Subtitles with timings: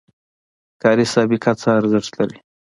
[0.81, 2.39] کاري سابقه څه ارزښت لري؟